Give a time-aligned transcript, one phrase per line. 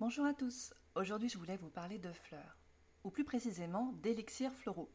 [0.00, 0.72] Bonjour à tous.
[0.94, 2.56] Aujourd'hui, je voulais vous parler de fleurs,
[3.04, 4.90] ou plus précisément d'élixirs floraux.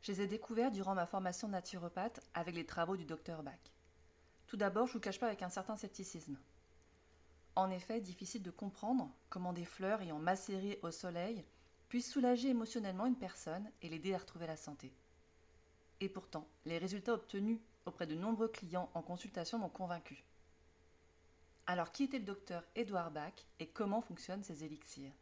[0.00, 3.60] Je les ai découverts durant ma formation naturopathe avec les travaux du docteur Bach.
[4.46, 6.38] Tout d'abord, je ne vous cache pas avec un certain scepticisme.
[7.54, 11.44] En effet, difficile de comprendre comment des fleurs ayant macéré au soleil
[11.90, 14.90] puissent soulager émotionnellement une personne et l'aider à retrouver la santé.
[16.00, 20.24] Et pourtant, les résultats obtenus auprès de nombreux clients en consultation m'ont convaincu.
[21.70, 25.12] Alors, qui était le docteur Edouard Bach et comment fonctionnent ces élixirs?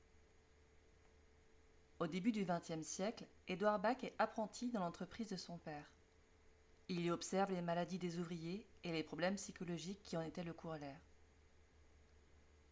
[1.99, 5.91] Au début du XXe siècle, Edouard Bach est apprenti dans l'entreprise de son père.
[6.89, 10.53] Il y observe les maladies des ouvriers et les problèmes psychologiques qui en étaient le
[10.53, 11.01] corollaire.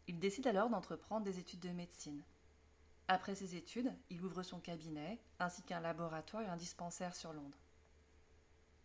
[0.06, 2.22] Il décide alors d'entreprendre des études de médecine.
[3.08, 7.58] Après ses études, il ouvre son cabinet, ainsi qu'un laboratoire et un dispensaire sur Londres.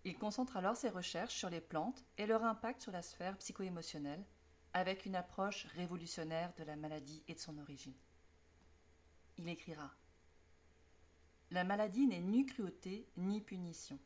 [0.04, 4.26] Il concentre alors ses recherches sur les plantes et leur impact sur la sphère psycho-émotionnelle,
[4.74, 7.98] avec une approche révolutionnaire de la maladie et de son origine.
[9.38, 9.92] Il écrira
[11.52, 14.00] La maladie n'est ni cruauté ni punition.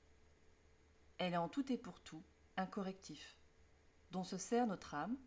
[1.17, 2.23] Elle est en tout et pour tout
[2.58, 3.38] un correctif,
[4.11, 5.17] dont se sert notre âme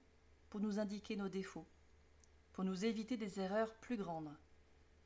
[0.48, 1.66] pour nous indiquer nos défauts,
[2.52, 4.34] pour nous éviter des erreurs plus grandes,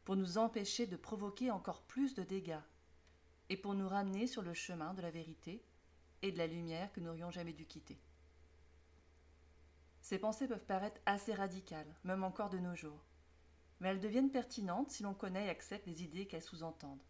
[0.04, 2.60] pour nous empêcher de provoquer encore plus de dégâts,
[3.48, 5.62] et pour nous ramener sur le chemin de la vérité
[6.22, 7.98] et de la lumière que nous n'aurions jamais dû quitter.
[10.10, 13.06] Ces pensées peuvent paraître assez radicales, même encore de nos jours.
[13.78, 17.04] Mais elles deviennent pertinentes si l'on connaît et accepte les idées qu'elles sous-entendent.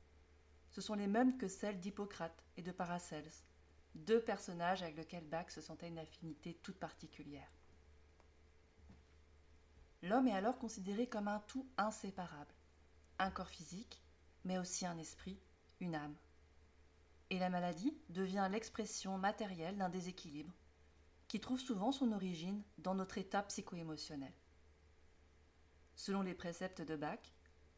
[0.69, 3.47] Ce sont les mêmes que celles d'Hippocrate et de Paracelse,
[3.95, 7.51] deux personnages avec lesquels Bach se sentait une affinité toute particulière.
[10.03, 12.53] L'homme est alors considéré comme un tout inséparable,
[13.19, 14.03] un corps physique,
[14.45, 15.41] mais aussi un esprit,
[15.81, 16.17] une âme.
[17.31, 20.53] Et la maladie devient l'expression matérielle d'un déséquilibre
[21.31, 24.33] qui trouve souvent son origine dans notre état psycho-émotionnel.
[25.95, 27.20] Selon les préceptes de Bach,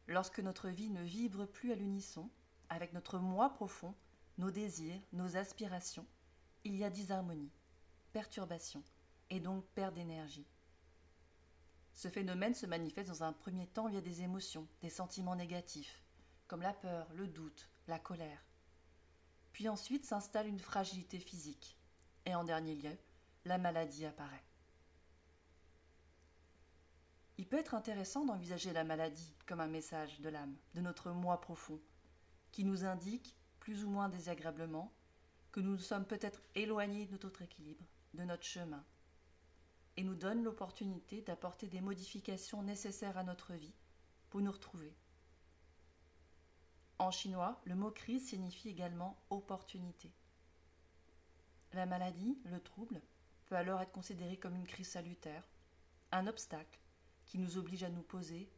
[0.07, 2.31] lorsque notre vie ne vibre plus à l'unisson
[2.69, 3.93] avec notre moi profond,
[4.39, 6.07] nos désirs, nos aspirations,
[6.63, 7.51] il y a disharmonie,
[8.11, 8.83] perturbation
[9.29, 10.47] et donc perte d'énergie.
[11.93, 16.01] Ce phénomène se manifeste dans un premier temps via des émotions, des sentiments négatifs,
[16.47, 18.47] comme la peur, le doute, la colère.
[19.51, 21.77] Puis ensuite s'installe une fragilité physique,
[22.25, 22.97] et en dernier lieu,
[23.45, 24.43] la maladie apparaît.
[27.37, 31.41] Il peut être intéressant d'envisager la maladie comme un message de l'âme, de notre moi
[31.41, 31.81] profond,
[32.51, 34.93] qui nous indique, plus ou moins désagréablement,
[35.51, 38.85] que nous sommes peut-être éloignés de notre équilibre, de notre chemin,
[39.97, 43.75] et nous donne l'opportunité d'apporter des modifications nécessaires à notre vie
[44.29, 44.95] pour nous retrouver.
[46.99, 50.11] En chinois, le mot crise signifie également opportunité.
[51.73, 53.01] La maladie, le trouble,
[53.43, 55.47] peut alors être considéré comme une crise salutaire,
[56.11, 56.79] un obstacle
[57.25, 58.49] qui nous oblige à nous poser,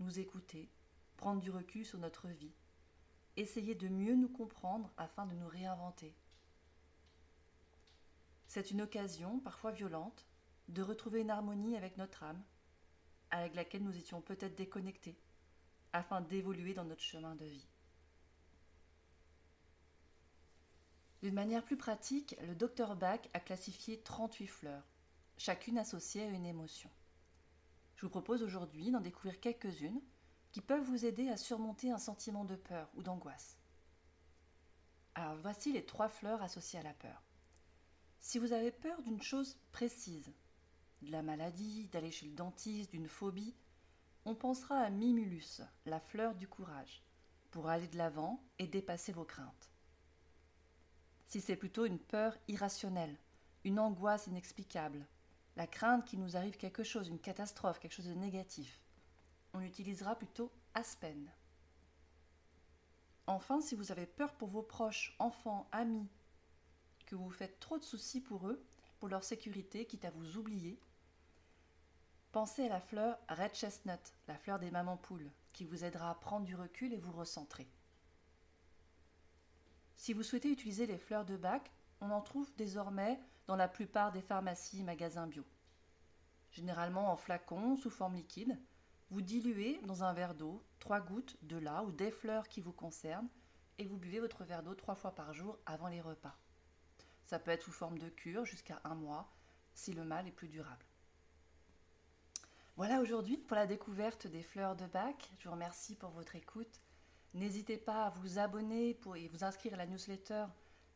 [0.00, 0.70] nous écouter,
[1.16, 2.54] prendre du recul sur notre vie,
[3.36, 6.14] essayer de mieux nous comprendre afin de nous réinventer.
[8.46, 10.26] C'est une occasion, parfois violente,
[10.68, 12.42] de retrouver une harmonie avec notre âme,
[13.30, 15.16] avec laquelle nous étions peut-être déconnectés,
[15.92, 17.71] afin d'évoluer dans notre chemin de vie.
[21.22, 24.82] D'une manière plus pratique, le docteur Bach a classifié 38 fleurs,
[25.38, 26.90] chacune associée à une émotion.
[27.94, 30.00] Je vous propose aujourd'hui d'en découvrir quelques-unes
[30.50, 33.56] qui peuvent vous aider à surmonter un sentiment de peur ou d'angoisse.
[35.14, 37.22] Alors voici les trois fleurs associées à la peur.
[38.18, 40.32] Si vous avez peur d'une chose précise,
[41.02, 43.54] de la maladie, d'aller chez le dentiste, d'une phobie,
[44.24, 47.04] on pensera à Mimulus, la fleur du courage,
[47.52, 49.71] pour aller de l'avant et dépasser vos craintes
[51.32, 53.16] si c'est plutôt une peur irrationnelle,
[53.64, 55.06] une angoisse inexplicable,
[55.56, 58.82] la crainte qu'il nous arrive quelque chose, une catastrophe, quelque chose de négatif.
[59.54, 61.32] On utilisera plutôt Aspen.
[63.26, 66.06] Enfin, si vous avez peur pour vos proches, enfants, amis,
[67.06, 68.62] que vous faites trop de soucis pour eux,
[69.00, 70.78] pour leur sécurité, quitte à vous oublier,
[72.32, 76.14] pensez à la fleur Red Chestnut, la fleur des mamans poules, qui vous aidera à
[76.14, 77.66] prendre du recul et vous recentrer.
[80.02, 81.70] Si vous souhaitez utiliser les fleurs de bac,
[82.00, 85.44] on en trouve désormais dans la plupart des pharmacies et magasins bio.
[86.50, 88.58] Généralement en flacon sous forme liquide,
[89.10, 92.72] vous diluez dans un verre d'eau trois gouttes de la ou des fleurs qui vous
[92.72, 93.28] concernent
[93.78, 96.36] et vous buvez votre verre d'eau trois fois par jour avant les repas.
[97.24, 99.30] Ça peut être sous forme de cure jusqu'à un mois
[99.72, 100.84] si le mal est plus durable.
[102.74, 105.30] Voilà aujourd'hui pour la découverte des fleurs de bac.
[105.38, 106.80] Je vous remercie pour votre écoute.
[107.34, 110.46] N'hésitez pas à vous abonner et vous inscrire à la newsletter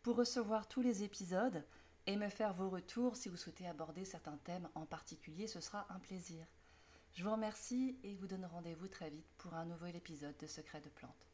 [0.03, 1.65] pour recevoir tous les épisodes
[2.06, 5.47] et me faire vos retours si vous souhaitez aborder certains thèmes en particulier.
[5.47, 6.47] Ce sera un plaisir.
[7.15, 10.83] Je vous remercie et vous donne rendez-vous très vite pour un nouvel épisode de Secrets
[10.83, 11.27] de plantes.